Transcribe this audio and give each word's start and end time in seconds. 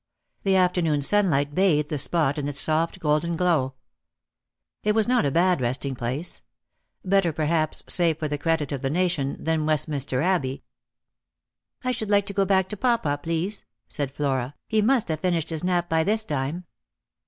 The 0.41 0.55
afternoon 0.55 1.03
sunlight 1.03 1.53
bathed 1.53 1.89
the 1.89 1.99
spot 1.99 2.39
in 2.39 2.47
its 2.47 2.59
soft 2.59 2.99
golden 2.99 3.35
glow. 3.35 3.75
It 4.83 4.95
was 4.95 5.07
not 5.07 5.27
a 5.27 5.31
bad 5.31 5.61
resting 5.61 5.93
place; 5.93 6.41
better 7.05 7.31
perhaps, 7.31 7.83
save 7.85 8.17
for 8.17 8.27
the 8.27 8.39
credit 8.39 8.71
of 8.71 8.81
the 8.81 8.89
nation, 8.89 9.37
than 9.39 9.67
West 9.67 9.87
minster 9.87 10.23
Abbey." 10.23 10.63
I 11.83 11.91
should 11.91 12.09
like 12.09 12.25
to 12.25 12.33
go 12.33 12.45
back 12.45 12.67
to 12.69 12.77
papa, 12.77 13.19
please," 13.21 13.63
said 13.87 14.09
Flora." 14.11 14.55
He 14.69 14.81
must 14.81 15.07
have 15.09 15.19
finished 15.19 15.51
his 15.51 15.63
nap 15.63 15.87
by 15.87 16.03
this 16.03 16.25
time." 16.25 16.65